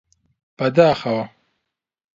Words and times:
بەداخەوە! 0.57 1.23